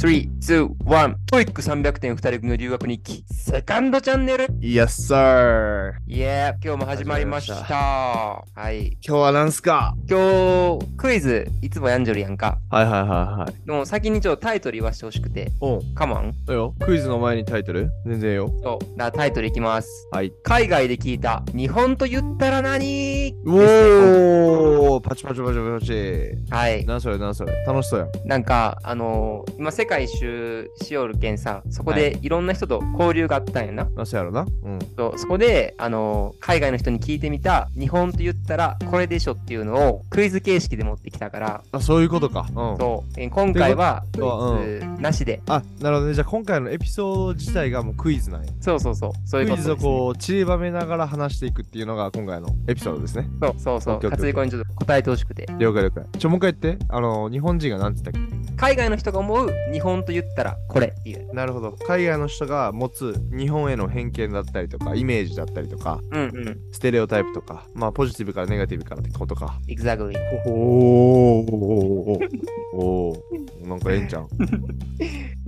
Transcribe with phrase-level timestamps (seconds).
[0.00, 1.14] 3、2、1。
[1.26, 3.24] TOEIC300点2人組の留学日記。
[3.34, 5.92] セカンドチャンネル Yes, sir!
[6.06, 7.54] イエー今日も始まりました。
[7.74, 8.96] はい。
[9.04, 9.96] 今日は何すか？
[10.08, 12.60] 今日、クイズいつもやんじょるやんか。
[12.70, 13.08] はいはいはい
[13.40, 13.66] はい。
[13.66, 15.50] でも先にちょっとタイトル言わせてほしくて。
[15.60, 16.76] おう、 come on よ。
[16.78, 17.90] クイズの前にタイトル？
[18.06, 18.52] 全然よ。
[18.62, 18.96] そう。
[18.96, 19.88] だからタイトルいきます。
[20.12, 20.32] はい。
[20.44, 23.34] 海外で聞いた日本と言ったら何？
[23.44, 26.54] おーパチパチパチパチ。
[26.54, 26.86] はい。
[26.86, 28.28] 何それ何それ楽しそうやん。
[28.28, 33.88] なんか、あのー今世界一周しよるけんさ、そこでいろんな人と交流があったんやな。
[33.96, 34.78] 何そうやろなうん。
[34.96, 42.46] そうそこで、あのー海外の人に聞いてみた日本と言ったらこれでしょっていうのをクイズ形式で持ってきたから、あ、そういうことか。
[42.48, 42.54] うん。
[42.76, 44.60] そうえー今回はクと？
[44.62, 46.14] イズなしで、あ、なるほどね。
[46.14, 48.52] じゃあ今回のエピソード自体がもうクイズなんや。
[48.60, 49.98] そうそうそう、そういうクイズをことです、ね。
[49.98, 53.28] こう散りばめながら話していくっていうのが今回のエピソードですね。
[53.40, 55.46] そうそうそう、オッケーオにちょっと答えてほしくて。
[55.58, 56.04] 了解了解。
[56.18, 56.84] ちょ、もう一回言って。
[56.88, 61.26] あの、日本人が何て言ったっ海外の人が思う日本と言ったらこれっていう。
[61.28, 61.72] けなるほど。
[61.86, 69.58] 海外の人が持つ日本への偏見だったりとか、イメージだったりとか、うんうん、ステレオタイプとか、まあポジティブからネガティブからってことか。
[69.68, 70.14] exactly。
[70.46, 74.28] おーおーおーおーなんかええんちゃう？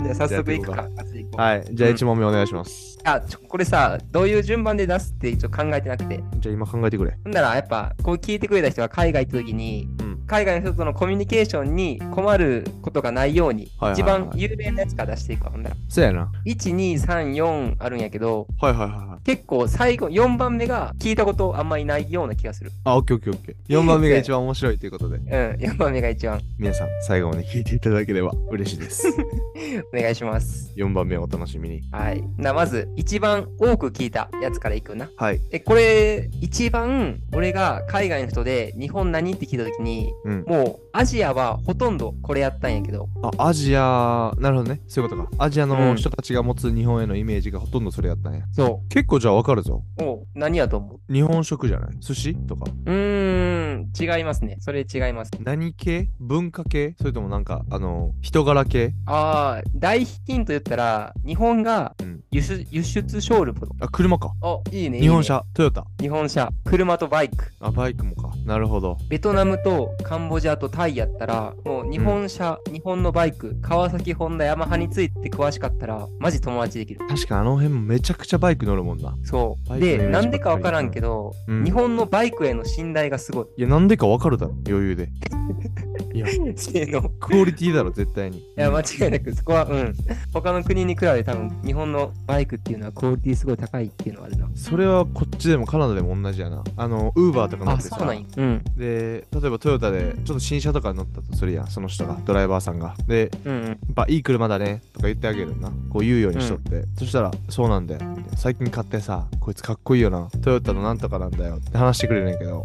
[0.03, 0.89] じゃあ早速いくか。
[0.97, 1.65] 勝つ子はい。
[1.73, 2.99] じゃあうん1問目お願いします。
[3.05, 6.23] あちょこれさ、どういう順番で出すって一応考えてなくて。
[6.39, 7.17] じゃあ今考えてくれ。
[7.25, 10.00] ほんならやっぱこう聞いてくれた人が海外行った時に、うん
[10.31, 16.31] 海外の人とのコミュニケーションに困ることがないように、はいはいはい一番有名なやつから出していくわほんならそうやな。
[16.47, 19.23] 1234あるんやけどはいはいはいはい。
[19.25, 23.79] 結構最後4番目が聞いたことあんまりないような気がするあ、オッケーオッケーオッケー。
[23.81, 29.09] 4番目が一番面白いということで、うん4番目が一番皆さん最後まで聞いていただければ嬉しいです。
[29.93, 31.83] お願いします4番目をお楽しみに。
[31.91, 35.41] はいなまず一番多く聞いたやつからいくなはい。
[35.51, 40.45] えこれ一番俺が海外の人で日本何って聞いた時にうん。
[40.47, 44.81] もうアジアはほとんどこれやったんやけどあ、アジア、なるほどね。
[44.89, 45.31] そういうことか。
[45.39, 48.45] アジアうんの人たちが持つ日本へのイメージがほとんどそれやったんや。
[48.53, 49.83] そ結構じゃあわかるぞ。
[49.99, 51.13] うおう何やと思う？
[51.13, 51.97] 日本食じゃない？
[52.01, 52.35] 寿司？
[52.47, 52.65] とか？
[52.87, 54.57] うーん、違いますね。
[54.61, 55.31] それ違います。
[55.41, 56.11] 何系？
[56.19, 56.95] 文化系？
[56.99, 58.93] それともなんか、あの、人柄系？
[59.07, 63.55] ああ、大ヒント言ったら、日本がうん輸出,、輸出ショール。
[63.81, 64.33] あ、車か。
[64.43, 64.99] お、いいね。
[64.99, 65.25] いいね日本。
[65.25, 65.85] 車、トヨタ。
[66.01, 66.51] 日本車。
[66.65, 67.53] 車とバイク。
[67.61, 68.31] あ、バイクもか。
[68.45, 68.99] なるほど。
[69.09, 77.07] ベトナムとカンボジアとタイやったら、もう日本車、日本のバイク、川崎、ホンダ、ヤマハについて詳しかったら、マジ友達できる。
[77.07, 79.15] 確かにあの辺もめちゃくちゃバイク乗るもんな。
[79.23, 79.79] そう。
[79.79, 83.47] で、なんでかわからんけど、うん日本のバイクへの信頼がすごい。
[83.59, 85.11] いや、なんでかわかるだろ、余裕で。
[86.13, 86.99] いや、性能。
[86.99, 88.43] いクオリティだろ、絶対に。
[88.57, 89.95] や、間違いなく、そこは、うん。
[90.33, 94.49] 他の国に比べ多分、日本のバイクっていうのはクオリティすごい高いっていうのはあるな。
[94.55, 96.63] それはこっちでもカナダでも同じやな。
[96.77, 98.65] あの、ウーバーとか乗っあ、てさそうなんん。
[98.77, 102.95] で、例えばトヨタでちょっと新車とか乗ったとするやん、その人が、ドライバーさんが。
[103.07, 103.67] で、うんうん。
[103.67, 105.71] やっぱいい車だねとか言ってあげるな。
[105.91, 106.85] こう言うようにしとって。
[106.99, 108.01] そしたら、そうなんだよ。
[108.37, 110.29] 最近買ってさ、こいつかっこいいよな。
[110.43, 112.65] トヨタのなんとかなんだよって話してくれるんやけど。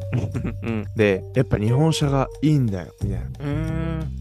[0.63, 0.85] うん。
[0.95, 2.93] で、やっぱ日本車がいいんだよ。
[3.03, 3.24] みたいな。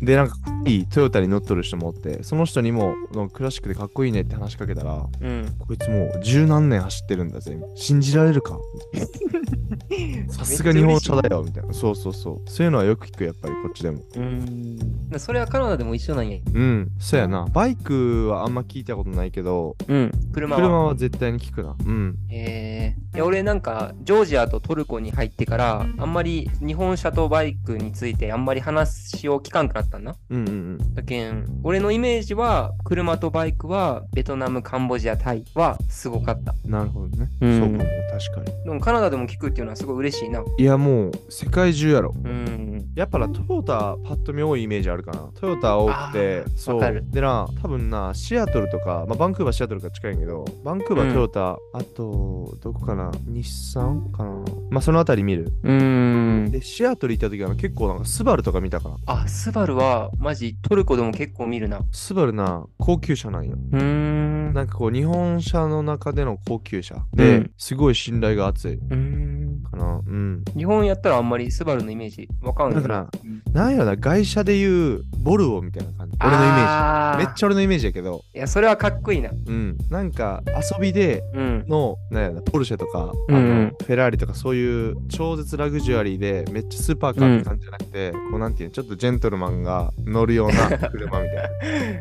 [0.01, 5.55] で、なんか、いいトヨタに乗っとる人もおって、その人にも、のクラシックでかっこいいねって話しかけたら、うん。
[5.59, 7.59] こいつもう十何年走ってるんだぜ。
[7.75, 8.59] 信じられるか？
[10.29, 11.43] さすが日本車だよ。
[11.43, 11.73] みたいな。
[11.73, 12.51] そうそうそう。
[12.51, 13.99] そういうのはよく聞く、やっぱりこっちでも。
[13.99, 15.19] うーん。
[15.19, 16.39] それはカナダでも一緒なんや。
[16.53, 17.47] うん、そうやな。
[17.53, 20.11] バイクはあんま聞いたことないけど、うん。
[20.33, 20.63] 車は。
[20.63, 21.77] 車は絶対に聞くな。
[21.85, 22.17] うん。
[22.31, 28.84] えー、いや俺なんかジョージアとトルコに入ってからあんまり日本車とバイクについてあんまり話
[29.29, 30.15] を聞かんくなったんな。
[30.31, 30.53] うんうんう
[30.83, 30.95] ん。
[30.95, 36.55] だけん俺のイメージは車とバイクはベトナムカンボジアタイはすごかった。
[36.65, 37.29] なるほどね。
[37.41, 38.65] うんそうかもね、確かに。
[38.65, 40.43] でもカナダでも聞くっていうのはすごい嬉しいな。
[40.59, 42.15] いや、もう、世界中やろ。
[42.25, 42.74] うん。
[42.95, 45.29] やっぱな、トヨタ、パッと見多いイメージあるかな。
[45.35, 47.05] トヨタ多くてそう。
[47.11, 54.31] でな、多分な、シアトルとか、まあ、バンクーバー、シアトルが近いんやけど、バンクーバー、うんトヨタ、あと、どこかな、日産かな。
[54.71, 55.53] まあ、そのあたり見る。
[55.65, 56.51] うーん。
[56.53, 58.97] で、シアトル行った時は結構なんか、スバルとか見たかな。
[59.07, 61.81] あ、スバルはマジトルコでも結構見るな。
[61.91, 63.57] スバルな、高級車なんよ。
[63.73, 64.53] うーん。
[64.55, 67.05] なんかこう、日本車の中での高級車。
[67.13, 68.75] うでん、すごい信頼が厚い。
[68.75, 69.63] うーん。
[69.69, 70.01] かな。
[70.07, 70.45] うん。
[70.57, 72.84] 日本やったらあんまりスバルのイメージわかんない。
[72.89, 73.11] だか
[73.53, 76.17] らなんやろな、外車で言う、ボルボみたいな感じ。
[76.21, 77.04] 俺のイメーあジ。
[77.27, 79.31] めっちゃ俺のイメージやけど、いや、それはかっこいいな。
[79.31, 79.77] うん。
[79.91, 81.65] なんか、遊びでうん。
[81.69, 91.43] の、なんやろな、ポルシェとか、うんうんあのフェラーリとかそういう超絶ラグジュアリーで、めっちゃスーパーカーって感じじゃなくて、こうなんていうの、ちょっとジェントルマンが 乗るような車みたいな。
[91.43, 91.51] い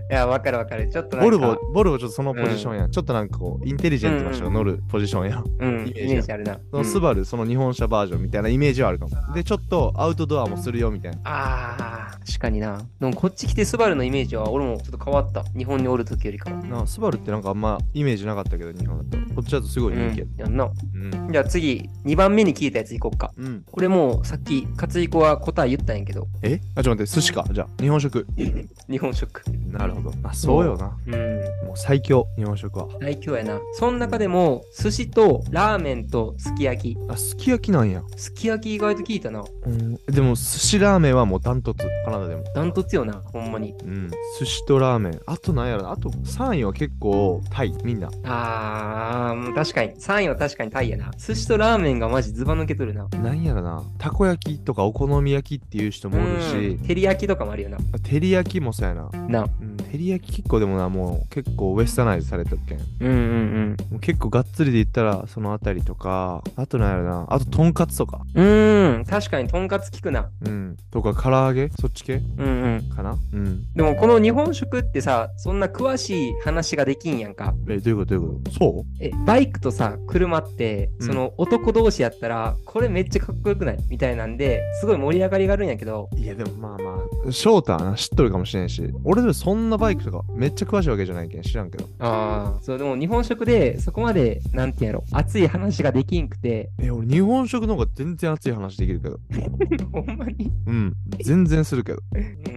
[0.09, 0.89] や、わかるわかる。
[0.89, 1.37] ちょっとなんか。
[1.37, 2.91] ボルボ、ボルボちょっとそのポジションやん。
[2.91, 5.43] ちょっとなんかこう、インテリジェントな人が乗るポジションやん。
[5.59, 6.59] うん、イイメージメージあるな。
[6.71, 12.81] そのスバル、その日本本車バージョンみたいなイメージはあるかもでちょっとアウトドアもするよみたいなあー、確かにな。
[12.99, 15.43] でもこっち来てスバルのイメージは俺もちょっと変わった。
[15.57, 16.61] 日本におる時よりかは。
[16.63, 20.65] なスバルってなんかあんまイメージなかったけど日本だとこっちだとすごい人気やうん、やんな。
[20.65, 23.31] うんじゃあ次、2番目に聞いたやついこっか。
[23.37, 26.59] うん、これもうさっき、勝彦は答え言ったんやけど、え？
[26.75, 28.25] あちょっと待って寿司かじゃあ日本食
[28.89, 29.43] 日本食。
[29.71, 31.13] なるほどあそうよなうん。
[31.65, 33.59] もう最強日本食は最強やな。
[33.73, 36.97] その中でも、寿司とラーメンとすき焼き。
[37.09, 39.43] あすき焼きなんやすき焼き意外と聞いたな。
[39.65, 43.73] うんでも寿司ラーメンはもうダントツカナダでもダントツよな、ほんまに。
[43.83, 44.92] うん寿司とラーメン
[45.25, 49.93] あとなんやろなあと3位は結構タイみんなあー、確かに。
[49.93, 51.11] 3位は確かにタイやな。
[51.17, 53.07] 寿司とラーメンがマジズバ抜けとるな。
[53.07, 57.77] なんやろなたこ焼きとかお好み焼きっていう人もおるしうん照り焼きとかもあるよな。
[58.03, 59.47] 照り焼きもそうやな、な。
[59.61, 62.79] うん、照り焼き結構でもなもう結構ウエスタナイズされてるけん。
[62.79, 63.97] もうんうん。
[63.97, 68.21] う結構がっつりで言ったらそのあたりとかあとなんやろなあととんかつとか。
[68.33, 68.83] うん。
[69.01, 70.29] ん、確かにとんかつ聞くな。
[70.45, 70.77] うん。
[70.89, 71.69] とか唐揚げ？
[71.79, 72.15] そっち系？
[72.37, 72.89] うんうん。
[72.89, 73.17] かな？
[73.33, 73.73] うん。
[73.73, 77.53] でもこの日本食ってさ、そんな詳しい話ができんやんか。
[77.69, 78.15] えどういうこと？
[78.15, 78.51] どういうこと？
[78.51, 81.07] そえ、バイクとさ、車って、うん。
[81.07, 83.77] その男同士やったら、これめっちゃかっこよくない？
[83.89, 86.97] みたいなんで、すごい盛り上がりがあるんやけど、ういやでもまあま
[87.27, 88.83] あ翔太はな知っとるかもしれんし。
[89.03, 91.85] 俺でもそんなバイクとかめっちゃ詳しいわけじゃないけん知らんけど。
[91.99, 99.19] ああ、そう、でも日本食でそこまで、なんていうんやろ、熱い話ができんくて、え俺日本食の方が全然熱い話できるけど。
[99.91, 100.51] ほんまに？
[100.67, 100.93] うん。
[101.21, 101.99] 全然するけど。
[102.13, 102.52] うーん、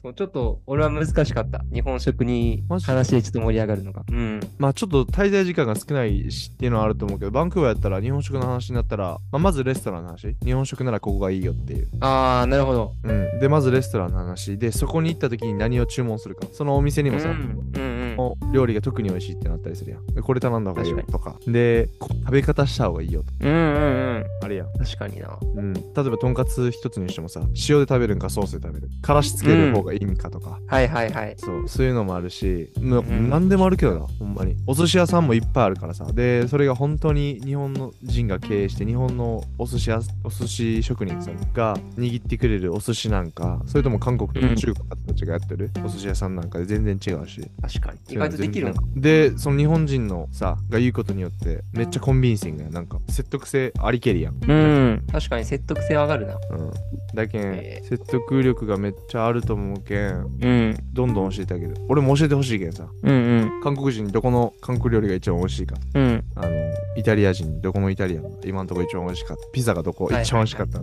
[0.00, 1.62] そう、ちょっと俺は難しかった。
[1.72, 4.02] 日本食に話でちょっと盛り上がるのが。
[4.08, 4.40] うん。
[4.58, 10.36] まあちょっと滞在時間が少ないしっていうのはあると思うけどバンクーバーやったら日本食の話になったら、まあ、まずレストランの話？
[10.44, 12.92] 日本食ならここがいいよっていうああ、なるほど。
[13.02, 17.72] うん、でまずレストランの話でそこに行った時に何を注文するかそのお店にもさ、うん、うん、
[18.18, 18.48] うん。
[18.50, 20.06] お料理が特に美味しいってなったりするやん。
[20.06, 21.36] でこれ頼んだ方がいいよとか。
[21.46, 24.24] でこ食べ方した方がいいよとうん、うん、うん。
[24.42, 25.38] あれやん、確かにな。
[25.54, 28.88] うん、例えばとんかつ一つにしてもさ塩で食べるんかソースで食べる。
[29.02, 31.34] からしつける方がいいんかとか、はいはいはい。
[31.38, 33.30] そうそういうのもあるし、なうん。
[33.30, 34.56] 何でもあるけどなほんまに。
[34.66, 36.06] お寿司屋さんもいっぱいあるからさ。
[36.12, 44.48] でそれが本当に日本の人が経営して日本のお寿司屋お寿司職人さんが握ってくれるお寿司なんかそれとも韓国とうん。
[44.50, 47.40] か中国たちがやってるお寿司屋さんなんかで全然違うし。
[47.60, 47.98] 確かに。
[48.08, 48.74] 意外とできる。
[48.94, 54.34] でその日本人のさが言うことによってめっちゃコンビンシングやなんか説得性ありけりやん。
[54.34, 55.06] うん。
[55.10, 56.34] 確かに説得性上がるな。
[56.50, 56.72] うん。
[57.14, 60.76] だけん、え説得力がめっちゃあると思うけんうん。
[60.92, 61.74] どんどん教えてあげる。
[61.88, 62.88] 俺も教えてほしいけんさ。
[63.02, 63.60] うんうん。
[63.62, 65.76] 韓国人にどこの韓国料理が一番美味しいか。
[65.94, 66.24] うん。
[66.34, 66.48] あの
[66.96, 68.22] イタリア人にどこのイタリアン。
[68.22, 69.48] が今のところ一番美味しかった。
[69.50, 70.20] ピザがどこはいはい。
[70.20, 70.80] はい一番美味しかった、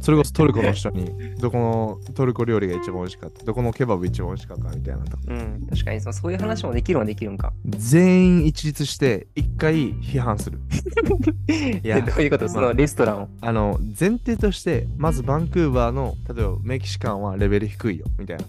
[0.00, 3.44] それこそトルコの人に どこのトルコ料理が一番美味しかった。
[3.44, 5.66] どこのケバブ一番美味しかったみたいなうん。
[5.70, 7.52] 確かにそそういう話もできるのはできるんか。
[7.66, 10.58] 全員一律して一回批判する
[11.82, 12.48] いやえどういうこと？
[12.48, 13.28] そのレストランを。
[13.40, 18.38] あの前提としてまずバンクーバーの例えばメキシカンはレベル低いよみたい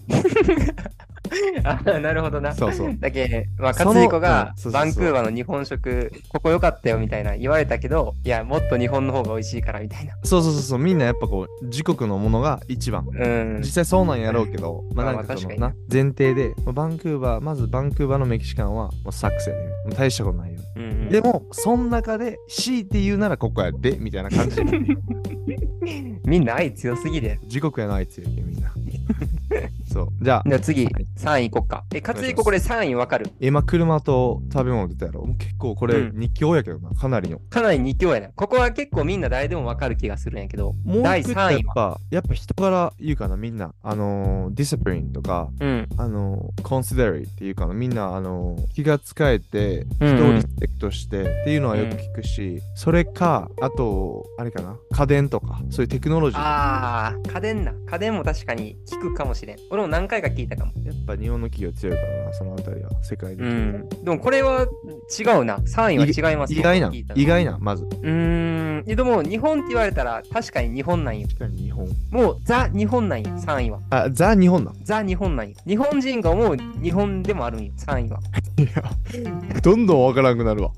[1.64, 2.54] あなるほどなな。
[2.54, 10.14] そうそうだけ、まあ、勝彦がバンクーバーの日本食、ここ良かったよみたいな言われたけど、いや、もっと日本の方が美味しいからみたいな。
[10.24, 13.66] そうそうそうそうみんなやっぱこう自国のものが一番うん実。
[13.72, 19.62] 際そうなんやろうけど、まあまあなんかそのまあ確な前提で、まあバンクーバー、まずバンクーバーのメキシカンはもうサックスやね。
[19.96, 20.60] 大したことないよ。
[20.76, 24.64] うんうんでも、その中で強いて言うならここやで、みたいな感じで。
[26.24, 27.38] みんな愛強すぎで。
[27.42, 28.72] 自国への愛強いけんみんな。
[29.92, 30.08] そう。
[30.20, 30.86] じゃあ、じゃあ次、
[31.18, 31.84] 3位いこっか。
[31.94, 33.30] え、勝彦これ3位わかる？
[33.40, 35.24] 今車と食べ物出たやろ。
[35.24, 37.38] もう結構これうん2強やけどな、かなりの。
[37.50, 38.28] かなり2強やな。
[38.34, 41.74] ここは結構みんな誰でもわかる気がするんやけど、もう第一個やっ3位は？
[41.74, 43.74] ぱ、やっぱ人から言うかな、みんな。
[43.82, 45.88] あのー、 discipline とか、うん。
[45.96, 56.40] あの、 considerate っていうかな、みんな、あの、気が使えて、うんうん人をリスペクトしてっていうのはよく聞くし、それか、あと、あれかな、家電とか、そういうテクノロジー。
[56.40, 57.72] あー、家電な。
[57.90, 59.56] 家電も確かに聞くかもしれん。
[59.70, 60.72] 俺も何回か聞いたかも。
[60.84, 63.44] やっぱ日本の企業強いからな、そのあたりは、世界で。
[63.44, 63.88] うん。
[63.88, 64.66] でもこれは
[65.18, 65.56] 違うな。
[65.56, 67.84] 3位は違いますよ意外な意外な、まず。
[67.84, 68.84] うーん。
[68.84, 71.28] でも日本って言われたら確かに日本なんよ。
[71.28, 71.88] 確かに日本。
[72.10, 73.80] もうザ日本なんよ、3位は。
[73.90, 74.72] あ、ザ・日本な。
[74.82, 75.56] ザ日本なんよ。
[75.66, 78.20] 日本人が思う日本でもあるんよ、3位は。
[78.58, 80.70] いや、どんどんわからんくなるわ。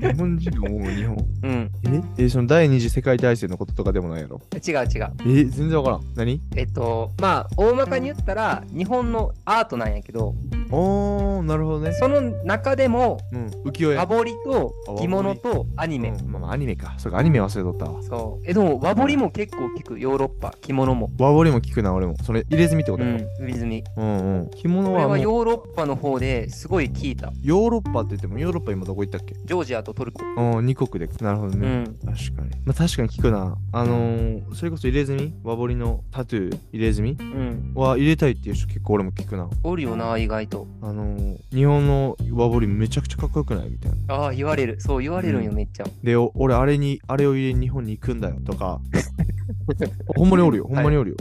[0.00, 1.16] 日本人が思う日本。
[1.42, 1.70] うん。
[2.18, 2.24] え？
[2.24, 4.40] え、その第二次世界大戦のこととかでもないやろ？
[4.54, 5.12] 違う違う。
[5.26, 6.00] え、全然わからん。
[6.14, 6.40] 何？
[6.56, 10.34] えっと、まあ、大まかに言ったら、日本のアートなんやけど、
[10.70, 11.92] おー、なるほどね。
[11.92, 13.96] その中でも、うん、浮世絵。
[13.96, 16.08] 和彫りと着物とアニメ。
[16.08, 16.94] うんまあまあ、アニメか。
[16.98, 18.02] そうか、アニメ忘れとったわ。
[18.02, 18.44] そう。
[18.48, 20.00] え、でも和彫りも結構聞く。
[20.00, 21.10] ヨーロッパ、着物も。
[21.18, 22.16] 和彫りも聞くな、俺も。
[22.22, 23.10] それ、入れ墨ってことか。
[23.10, 23.84] うん、ウィズミ。
[23.96, 24.50] うんうん。
[24.50, 27.28] 着物これはヨはヨーロッパの方ですごい聞いた。
[27.28, 29.34] ーロッパって言っても、ヨーロッパ今どこ行ったっけ？
[29.44, 30.24] ジョージアとトルコ。
[30.24, 31.12] うん、2国で。
[31.22, 31.66] なるほどね。
[31.66, 32.14] うん。
[32.14, 32.50] 確かに。
[32.64, 33.56] まあ確かに聞くな。
[33.72, 35.32] あのー、それこそ入れ墨？
[35.44, 37.12] 和彫りのタトゥー入れ墨？
[37.12, 37.55] うん。
[37.74, 39.48] は入れたいっていう人結構俺も聞くな。
[39.62, 40.66] おるよな、意外と。
[40.82, 44.14] あのー、日本の和彫りめちゃくちゃかっこよくないみたいな。
[44.14, 44.80] ああ、言われる。
[44.80, 45.84] そう、言われるんよ、うんめっちゃ。
[46.02, 48.80] で、お俺あれに、あれを入れに日本に行くんだよとか。
[50.16, 51.16] ほんまにおるよ、ほんまにおるよ。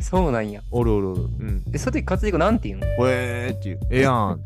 [0.00, 0.62] そうなんや。
[0.70, 1.22] おるおるおる。
[1.22, 1.64] うん。
[1.64, 2.86] で、その時、勝彦なんて言うの？
[2.86, 3.80] ウェーっていう。
[3.90, 4.40] ええやん。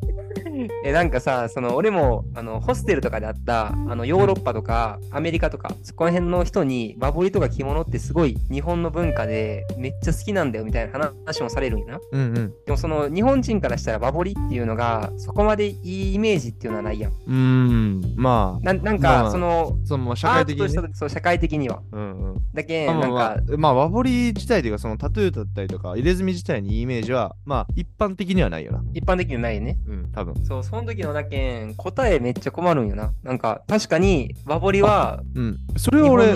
[0.85, 10.93] え、なんかさ、その、俺も、あの、ホステルとかであった、あの、ヨーロッパとか、アメリカとか、そこら辺の人に、和彫りとか着物ってすごい日本の文化で、めっちゃ好きなんだよ、みたいな
[11.25, 12.01] 話もされるんやな。
[12.13, 12.35] うんうん。
[12.35, 17.13] でも、その、日本人からしたら和彫りっていうのが、そこまでいいイメージっていうのはないやん。
[17.13, 18.15] うーん。
[18.17, 21.83] まあ、ななんか、まあその、そのまあ社ア会的に、ねそう、社会的には。
[21.93, 22.41] うんうん。
[22.53, 28.83] だけなんか、まあ、まあ、和彫り自体というか、そのタトゥーだったりとか、入れ墨自体にいいイメージは、まあ、一般的にはないよな。
[28.95, 29.79] 一般的にはないよね。
[29.87, 30.35] うん、多分。
[30.45, 33.13] そう、その時のだけん、答えめっちゃ困るんよな。
[33.23, 35.59] なんか、確かに、和彫りは、うん。
[35.77, 36.33] それは俺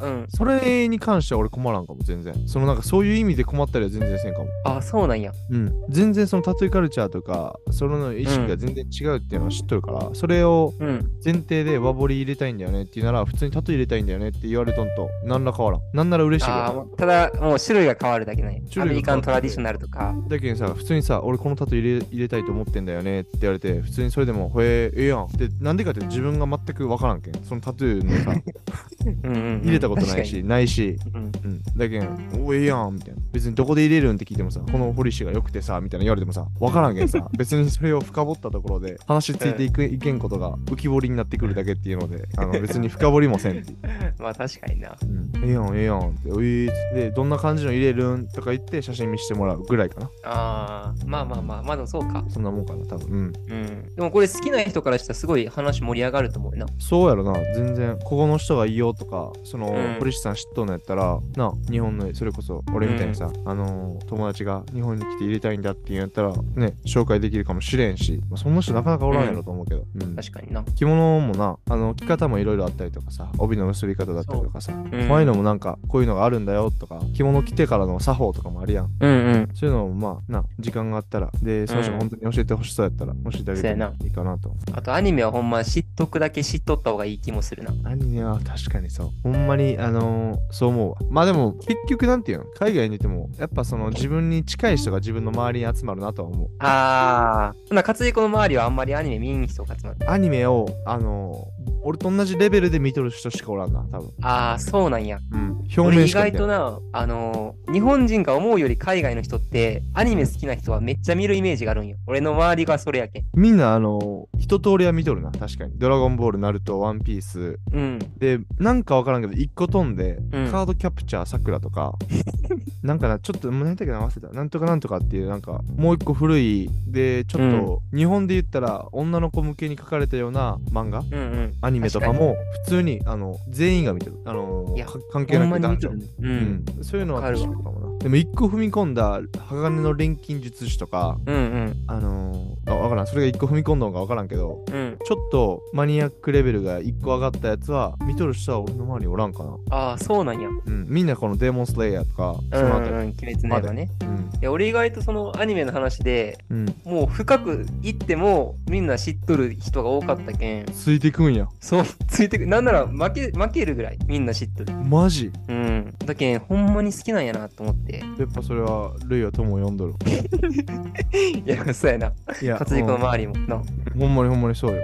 [0.00, 0.26] うん。
[0.28, 2.34] それに関しては俺困らんかも、全然。
[2.46, 4.46] そのなんかそういう意味で困ったりは全然せんかも。
[4.64, 5.32] あ、そうなんや。
[5.50, 5.72] うん。
[5.88, 11.10] 全然そのタトゥーカルチャーとか、その意識が全然違うっていうのは知っとるから、それをうん。
[11.24, 15.80] 前提で和彫り入れたいんだよねっていうなら、普通にタトゥー入れたいんだよねって言われとんと、何ら変わらん。
[15.92, 18.62] なんなら嬉しいあかーただ、もう種類が変わるだけね。
[18.72, 19.98] 種類が変わるアメリカントラディショナルとか。
[19.98, 20.14] ら。
[20.28, 25.28] だけどさ、普通にさ、俺このタトゥー入れ入れたいと思ってんだよねって言われて、普通にそれでも、へえ、ええやん。
[25.28, 27.34] で、なんでかって自分が全く分からんけん。
[27.44, 28.40] そのタトゥーのさ、
[29.24, 30.96] うんうんうん入れたことないし、ないし。
[31.14, 31.62] うんうん。
[31.76, 33.20] だけん、おええやんみたいな。
[33.32, 43.74] 別にどこで入れるんって聞いてもさ、このポリシーが良くてさ、みたいな言われてもさ、分からんけんさ、 別にそれを深掘ったところで、話ついていく、いけんことが浮き彫りになってくるだけっていうので、あの別に深掘りもせんって。
[44.18, 44.96] まあ確かにな。
[45.02, 50.10] うん、ええやん、ええやんって、おえーで、どんな感じの入れるんとか言って写真見せてもらうぐらいかな。
[50.24, 52.24] ああ、まあまあまあ、まあでもそうか。
[52.28, 53.08] そんなもんかな、多分。
[53.08, 53.18] うん。
[53.18, 53.94] うん。
[53.94, 56.72] でもこれ好きな人からしたらすごい話盛り上がると思うよな。
[56.78, 69.84] そうやろな、全然、ここの人がいいよとか、その、うん堀市さん知っとんのやったら、な、日本の、それこそ、俺みたいにさ、あのー友達が日本に来て入れたいんだっていうんやったら、ね、紹介できるかもしれんし、まあ、そんな人なかなかおらんやろと思うけど。
[69.94, 70.16] うん。
[70.16, 70.62] 確かにな。
[70.62, 78.90] 着物もな、あの、着方もいろいろあったりとかさ、帯の結び方だったりとかさ、ういうのもなんか、こういうのがあるんだよとか、着物着てからの作法とかもあるやん。
[79.00, 79.48] うんうん。
[79.54, 84.54] そういうのもまあ、な、時間があったら、で、その人が本当に教えてほしそうやったら、教えてあげてもいいかなと。
[84.72, 87.72] あとアニメはほんま知っとくだけ知っとった方がいい気もするな。
[87.84, 89.10] アニメは確かにそう。
[89.22, 90.96] ほんまに、あのーそう思うわ。
[91.10, 92.44] まあでも、結局なんていうの？
[92.58, 96.48] 海外にいても、やっぱその自分に近い人が自分の周りに集まるなとは思う。
[96.58, 97.54] ああ。
[97.68, 100.10] ほ な、勝彦の周りはあんまりアニメ見ん人が集まる。
[100.10, 104.10] アニメを、あのー俺と同じレベルで見とる人しかおらんな、多分。
[104.22, 105.18] ああ、そうなんや。
[105.32, 105.58] うん。
[105.76, 106.38] 表面しか見てない。
[106.38, 111.96] 外とな、あのー日本人が思うより海外の人って、アニメ好きな人はめっちゃ見るイメージがあるんよ。
[112.06, 113.24] 俺の周りがそれやけん。
[113.34, 115.78] みんな、あのー一通りは見とるな、確かに。
[115.78, 117.58] ドラゴンボール、ナルト、ワンピース。
[117.72, 117.98] うん。
[118.18, 121.92] で、なんかわからんけど、一個飛んで、うんカードキャプチャーさくらとか、
[122.82, 124.32] なんかな、ちょっと、もう何だっけな、忘れた。
[124.34, 131.54] なんとかなんとかっていう、なんか、もう一個古い、で、ちょっと、日本で言ったら、女の子向けに書かれたような漫画、うんうん。
[131.68, 134.16] アニメとかも、普通に、あの、全員が見てる。
[134.24, 134.74] あの
[135.10, 135.88] 関係ほなんく男女。
[135.90, 135.92] う。
[136.20, 137.87] うんん、そういうのはわかるかもな。
[137.98, 141.84] でも一個踏み込んだ鋼の錬金術師とか、うんうん。
[141.88, 143.06] あのー、あわからん。
[143.06, 144.96] それが一個踏み込んだのかわからんけど、うん。
[145.04, 149.56] ちょっとマニアックレベルが一個上がったやつは、見とる人は俺の周りにおらんかな。
[149.70, 150.48] ああ、そうなんや。
[150.48, 152.92] うん、みんなこのデーモンスレイヤーとか、うんうんそのあたり。
[152.92, 152.98] うん。
[153.00, 153.90] 鬼滅の刃ね。
[154.02, 154.30] うん。
[154.40, 156.66] いや、俺意外とそのアニメの話で、うん。
[156.84, 160.66] もう深く言ってもみんな知っとる人が多かったけん。
[160.66, 161.48] ついてくんや。
[161.60, 164.72] そう、ついてくなんなら負け、負けるぐらいみんな知っとる。
[164.72, 165.32] マジ？
[165.48, 165.94] うん。
[166.06, 167.87] だけん、ほんまに好きなんやなと思って。
[168.18, 169.94] やっぱそれは、ルイは友を呼んどる。
[171.44, 172.12] いや、そうやな。
[172.40, 173.56] いや、勝彦の周りもな。
[173.56, 173.62] うん
[173.98, 174.82] ほんまにほんまにそうよ。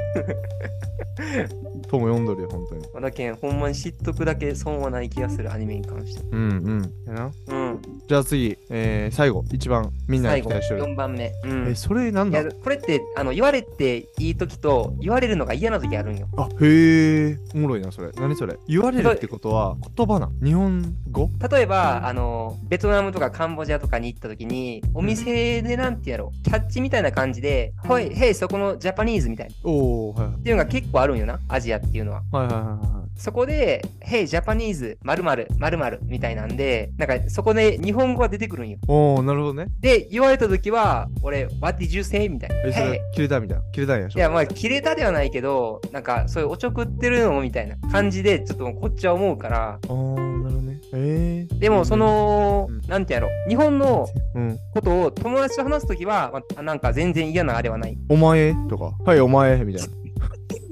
[1.88, 3.02] 友呼んどるよ、本当に。
[3.02, 6.22] だけん、ほんまに知っとくだけ損はない気がする、アニメに関して。
[6.32, 6.44] うんう
[6.76, 6.92] ん。
[7.06, 7.32] やな。
[7.48, 7.73] うん。
[8.06, 10.82] じゃあ次、えー、最後、一番みんなに期待してる。
[10.82, 11.32] 4番目。
[11.44, 11.68] うん。
[11.68, 12.44] え、それなんだ？
[12.44, 16.28] これって、あの、言われていい時と、言われるのが嫌な時あるんよ。
[16.36, 18.10] あ、へえ、おもろいな、それ。
[18.16, 18.58] 何それ？
[18.68, 20.30] 言われるってことは、言葉な。
[20.42, 21.30] 日本語？
[21.50, 26.30] 例えば、あの、ベトナムとかカンボジアとかに行った時に、お店でなんてやろ？
[26.38, 29.54] う、キャッチみたいな感じで、ほい、へい、そこのジャパニーズみたいな。
[29.54, 32.22] っおー、はいていうのが結構あるんよな、アジアっていうのは。
[32.30, 33.03] はいはいはいはい。
[33.16, 38.78] そこで、Hey, Japanese, 〇〇〇〇みたいなんで、なんかそこで日本語が出てくるんよ。
[38.88, 39.66] おおなるほどね。
[39.80, 42.28] で、言われた時は、俺、What did you say?
[42.28, 42.56] みたいな。
[42.64, 43.64] え、それ、切れたみたいな。
[43.72, 44.08] 切れたんや。
[44.08, 50.80] いや、まあ、切れたではないけど、なんか、そういうおちょくってるのみたいな感じで、ちょっとこっちは思うから、おー、なるほどね。
[50.92, 51.58] えー。
[51.58, 54.58] でも、その、うんなんてやろ、日本のうん。
[54.74, 57.96] ことを友達と話すときは、まあ、なんか全然嫌なあれはない。
[58.10, 60.03] お前とか、はい、お前みたいな。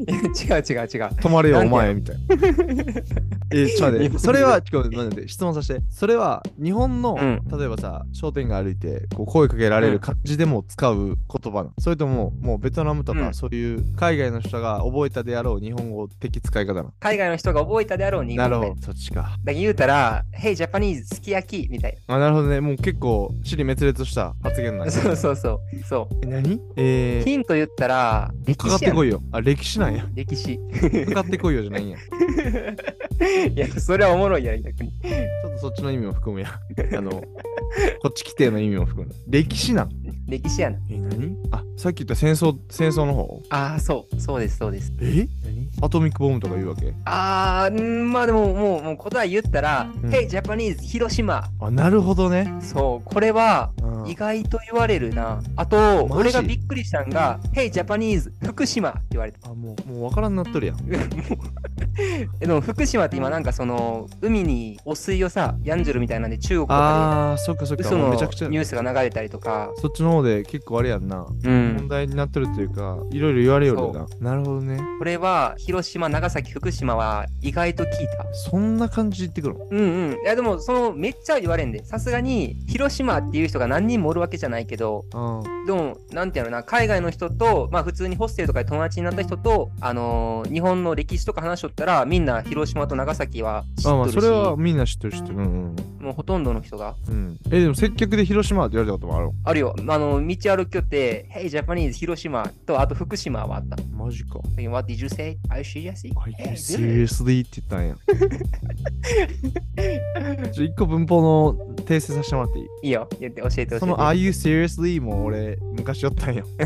[0.09, 0.88] 違う違う違う。
[1.14, 2.23] 止まれよ、お前みたいな。
[3.52, 5.80] え、ちょっと待って、それは、ちょっと待って、質問させて。
[5.90, 16.92] それは、日本の、うん例えばさ、商店街歩いて、こう声かけられる感じでも使う言葉なの、それとも、もうベトナムとか、うんそういう海外の人が覚えたであろう日本語的使い方なの。
[17.00, 18.61] 海外の人が覚えたであろう日本語で。
[18.61, 19.37] なるほど、そっちか。
[19.44, 22.61] だ言うたら、Hey, Japanese, すき焼きみたいあ、なるほどね。
[22.61, 25.61] もう結構、尻滅裂した発言なん そうそうそう。
[25.88, 26.61] そえ、何？
[26.76, 27.25] えう。
[27.25, 29.23] ヒント言ったら、ー、かかってこいよ。
[29.32, 30.06] あ、歴史なんや。
[30.14, 30.58] 歴史。
[31.06, 31.99] かかってこいよじゃないんや。
[33.54, 34.90] いや、それはおもろいやん、逆に。
[34.90, 36.49] ちょっとそっちの意味も含むや。
[36.96, 39.14] あの、こっち規定の意味も含む。
[39.28, 39.90] 歴史なん？
[40.26, 40.78] 歴史やな。
[40.90, 41.37] え、何？
[41.50, 43.42] あ、さっき言った戦争、戦争の方？
[43.50, 44.20] ああ、そう。
[44.20, 44.92] そうです、そうです。
[45.00, 45.28] え？
[45.44, 45.68] 何？
[45.82, 46.92] アトミックボムとか言うわけ？
[47.04, 51.49] あー、んーまあでも、もう、もう答え言ったら、うん Hey, Japanese, 広島。
[51.61, 52.52] あ、なるほどね。
[52.61, 53.70] そう、これは、
[54.04, 55.40] うん意外と言われるな。
[55.56, 59.49] あと、俺がびっくりしたんが、Hey, Japanese, 福島って言われた。
[59.50, 60.76] あ、もう、もう分からんなっとるやん。
[62.40, 67.90] えでも福島って今なんかその海に汚水をさヤンジュルみたいなんで中国とかあー、そっかそっか。
[68.11, 71.26] めちゃくちゃュースが流れたりとかそっちの方で結構あれやんな。
[71.44, 74.30] うん問題になってるっていうか、いろいろ言われよるよな。
[74.30, 74.78] なるほどね。
[74.99, 79.66] これは広島長崎福島は意外と聞いたそんな感じで言ってくるの？
[79.71, 95.37] うんうんいやでもそのめっちゃ言われんでさすがに広島っていう人が何人もおるわけじゃないけどあでもなんていうのな海外の人とまあ普通にホステルとかで友達になった人とあのー日本の歴史とか話しとったらみんな広島と長崎は知っあ、まあ、とるしそれはみんな知ってる知ってる。
[95.37, 97.14] うんうんもうほとんどの人がうん。
[97.14, 97.38] うん。
[97.54, 99.26] え、でも接客で広島って言われたこともある？
[99.26, 99.72] のあるよ。
[99.87, 103.76] あの、道歩きよって、Hey, Japanese, 広島と、あと福島はあった。
[103.96, 104.40] マジか。
[104.68, 105.38] What did you say?
[105.49, 106.12] Are you serious?
[106.16, 106.56] Are you Hey,
[107.06, 107.46] seriously?
[107.46, 107.94] って言ったんや。
[110.52, 112.64] ちょ、一個文法の訂正させてもらっていい？
[112.82, 113.08] いいよ。
[113.20, 113.82] 言って教えて教えて。
[113.83, 115.01] その Are you seriously?
[115.01, 116.47] も俺、昔よったんよ。
[116.57, 116.62] う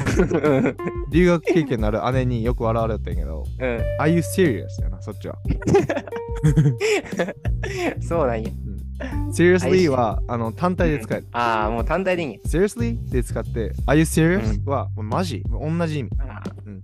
[0.60, 0.76] ん。
[1.10, 3.80] 留学経験のある姉によく笑われたんやけど、うん。
[3.98, 4.66] Are you serious?
[4.82, 5.38] やな、そっちは。
[8.00, 8.50] そうなんや。
[9.30, 11.26] seriously は、あの、単体で使える。
[11.32, 12.38] ああ、もう単体でいいんや。
[12.44, 13.10] seriously?
[13.10, 14.60] で使って、Are you serious?
[14.66, 15.42] うは、もうマジ？
[15.48, 16.10] 同じ意味。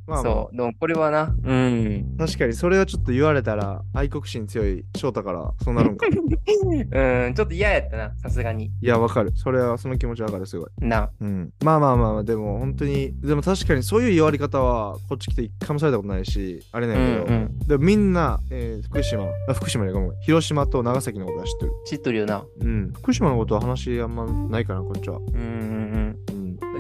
[0.07, 0.57] まあ、そう。
[0.57, 1.35] でもこれはな。
[1.45, 2.17] うん。
[2.19, 6.07] 確かにそれはちょっと言われたら、愛国心強い翔太からそうなるんか。
[6.11, 7.35] うん。
[7.35, 8.13] ちょっと嫌やったな。
[8.19, 8.67] さすがに。
[8.67, 9.33] いや、わかる。
[9.35, 10.71] それは、その気持ちわかる、すごい。
[10.81, 11.11] な。
[11.21, 11.51] うん。
[11.65, 17.59] まあまあまあまあ、でも本当に、でも確かにそういう言われ方は、こっち来て一回もされたことないし、あれなうんんやけど、うん。
[17.69, 21.73] でもみんな、えー福島、あ、福島でごめん、広島と長崎のことは知ってる。
[21.87, 22.45] 知っとるよな。
[22.61, 22.93] うん。
[22.95, 25.19] 福島のことは話あんまないかな、こっちは。
[25.19, 25.41] うんうんう
[25.99, 26.02] ん。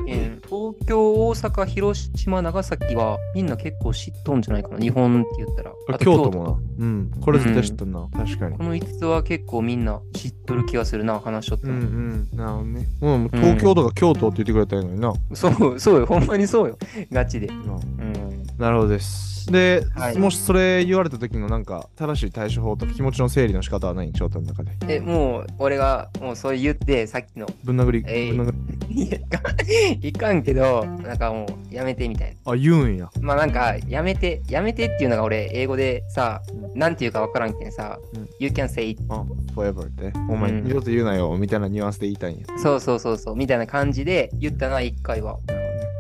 [0.03, 0.07] うん。
[0.07, 4.79] だけん東京、大阪、広島、長崎はみんな結構知っとんじゃないかな。
[4.79, 5.73] 日本って言ったら。
[5.88, 6.59] あ京都もなか。。
[6.79, 7.11] うん。
[7.21, 8.09] これ絶対知ってんな。
[8.12, 8.65] 確かにこ。
[8.65, 12.29] の5つは結構みんな知っとる気がするな、話しとったうんらうん。
[12.37, 12.88] なるほどね。
[13.01, 15.12] うん、東京とか京都って言ってくれたらいいのにな。
[15.35, 16.79] そう、そうよ、ほんまにそうよ。
[17.11, 17.47] ガチで。
[17.47, 18.43] なうん。
[18.59, 19.32] なるほどです。
[19.50, 24.72] で、はいもしそれ言われた時のなんか正しい対処法とか気持ちの整理の仕方はない翔太の中で。
[24.88, 28.52] え、もう、俺が、もうそう言って、さっきの、ぶん殴り、ぶん殴
[28.88, 29.02] り。
[29.12, 33.05] いかんいかんけど、なんかもう、やめてみたいあ、言うんや。
[33.05, 33.11] な。
[33.20, 36.42] まあなんか、やめて、やめてっていうのが俺、英語でさ、
[36.74, 39.24] なんていうかわからんけんさ、うん You can say it あ、
[39.55, 40.12] forever って。
[40.28, 42.46] お前、うん二度と言うなよ、みたいなニュアンスで言いたいんや。
[42.59, 45.38] そうそうそうそう、みたいな感じで言ったな、一回は。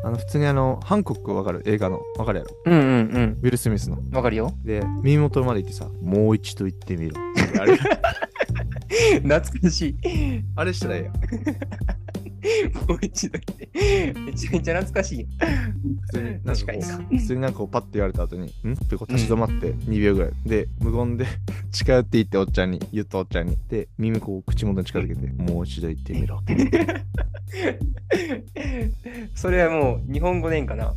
[0.04, 1.62] あの、普通にあの、ハンコックわかる？
[1.64, 2.00] 映画の。
[2.18, 2.56] わかるやろ？
[2.66, 3.98] うんうんウィル・スミスの。
[3.98, 4.10] うん。
[4.10, 4.52] わかるよ。
[4.64, 7.16] で、耳元まで行ってさ、もう一度言ってみろ。
[7.60, 7.76] あれ、
[9.20, 9.96] 懐かしい。
[10.56, 11.14] あれしたらええやん。
[12.88, 14.20] もう一度言って。
[14.20, 15.26] めちゃめちゃ懐かしいよ。
[16.02, 16.82] 普通になん確かに
[17.18, 18.72] 普通になんかこうパッて言われた後に、ん？
[18.72, 20.32] ってこう立ち止まって2秒ぐらい。
[20.44, 21.26] で、無言で
[21.70, 23.58] 近寄っていっておっちゃんに、言ったおっちゃんに。
[23.68, 26.40] で、耳こう口元に近づけて、もう一度言ってみろ。
[29.34, 30.94] それはもう、日本語でんかな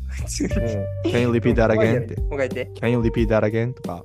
[1.06, 2.04] ？Can you repeat that again?
[2.04, 2.20] って。
[2.22, 2.72] もう一回言って。
[2.80, 3.74] Can you repeat that again?
[3.74, 4.04] とか、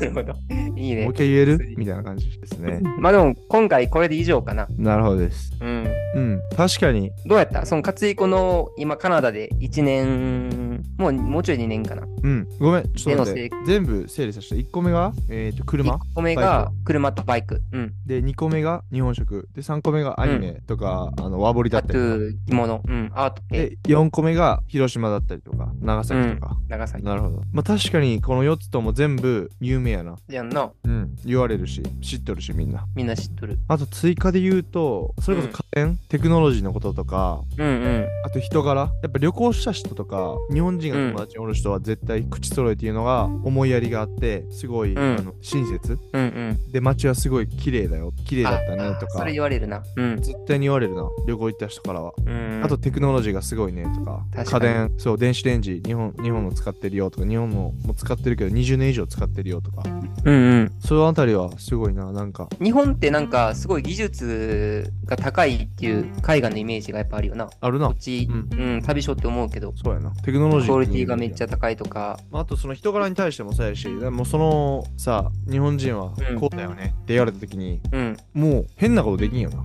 [0.00, 0.34] なるほど。
[0.76, 1.18] いいねもう一。
[1.18, 2.80] 回言えるみたいな感じですね。
[2.98, 4.66] まあでも、今回これで以上かな。
[4.76, 5.52] なるほどです。
[5.60, 6.01] うん。
[6.14, 7.10] うん、確かに。
[7.26, 7.64] どうやった？
[7.66, 12.02] その勝彦の今カナダで1年、もうもうちょい2年かな。
[12.22, 13.50] うん、ごめん、ちょっと待って。
[13.66, 14.56] 全部整理させて。
[14.56, 17.12] 1個目が、えー、と車1個目が車？
[17.12, 17.62] とバイク。
[17.72, 17.94] うん。
[18.06, 19.48] で、2個目が日本食。
[19.54, 22.82] で、3個目がアニメとか、あの和彫りだったりとか。、着物。
[22.86, 23.10] うん。
[23.14, 23.70] アート系。
[23.70, 26.56] で、4個目が広島だったりとか、長崎とか。
[26.68, 27.04] 長崎。
[27.04, 27.42] なるほど。
[27.52, 30.16] まあ確かにこの4つとも全部有名やな。
[30.28, 30.70] じゃんな。
[30.84, 31.16] うん。
[31.24, 32.86] 言われるし、知っとるしみんな。
[32.94, 33.58] みんな知っとる。
[33.68, 38.06] あと追加で言うと、それこそ家電、テクノロジーのこととか、うんうん。
[38.26, 38.92] あと人柄。
[39.02, 45.98] やっぱ旅行した人とか、日本人が友達におる人は絶対口揃えっていうのが思いやりがあって、すごい、んあの親切。
[46.12, 46.70] うんうん。
[46.70, 48.12] で、街はすごい綺麗だよ。
[48.26, 49.32] 綺麗だったねとかそれ。
[49.32, 49.82] 言われるな。
[49.96, 50.20] うん。
[50.20, 51.08] 絶対に言われるな。
[51.26, 52.12] 旅行行った人からは。
[52.26, 59.82] うん、あとテクノロジーがすごいねとか、家電、そう、電子レンジ、日本日本の使ってるよとか、日本のも使ってるけど20年以上使ってるよとか、
[60.26, 60.72] うんうん。
[60.78, 67.48] そのあたりはすごいな、なんか、日本ってなんかすごい技術が高いっていう海外のイメージがやっぱあるよな。
[67.60, 67.98] あるなこっ。
[67.98, 70.10] ち、ううん、旅所って思うけど、そうやな。
[70.22, 70.68] テクノロジー。
[70.68, 78.16] クオリティがめっちゃ高いとか、まああとその人柄に対してもそうやし、でもそのさ、日本人はこうだよねって言われた時に、うん。
[78.34, 79.64] もう変なことできんよな。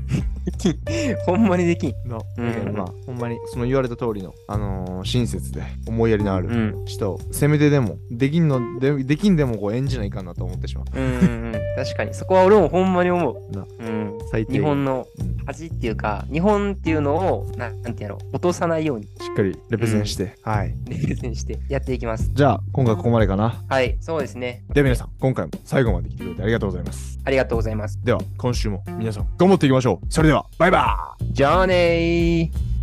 [1.25, 1.93] ほんまにできん。
[2.05, 6.85] なうんだからまあ、ほんまにその言われた通りの、あのー親切で思いやりのあるうん。
[6.85, 10.85] 人、せめてでも、できんの、でできんでもこう演じないかなと思ってしまう。
[10.95, 11.53] うんうん。
[11.75, 12.13] 確かに。
[12.13, 13.55] そこは俺もほんまに思う。
[13.55, 14.17] なうん。
[14.31, 15.07] 最低日本の
[15.45, 20.75] 恥っていうか、日本っていうのを、ななんてやろう、落とさないように、しっかりレペゼンして、はい。
[20.87, 22.29] レベルにしてやっていきます。
[22.33, 23.61] じゃあ、今回ここまでかな。
[23.67, 24.63] はい、そうですね。
[24.73, 27.19] では皆さん、今回も最後まで来てくれてありがとうございます。
[27.23, 27.99] ありがとうございます。
[28.03, 30.05] では、今週も皆さん、頑張っていきましょう。
[30.09, 32.76] それでは、バイバーイじゃあねー。